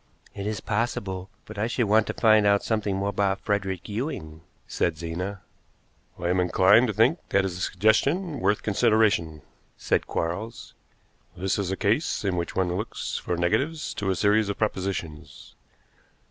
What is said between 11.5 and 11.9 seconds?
is a